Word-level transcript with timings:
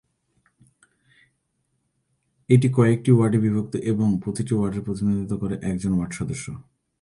এটি 2.49 2.67
কয়েকটি 2.77 3.09
ওয়ার্ডে 3.13 3.39
বিভক্ত 3.39 3.73
এবং 3.91 4.07
প্রতিটি 4.23 4.53
ওয়ার্ডের 4.55 4.85
প্রতিনিধিত্ব 4.85 5.33
করে 5.37 5.55
একজন 5.71 5.91
ওয়ার্ড 5.95 6.13
সদস্য। 6.19 6.45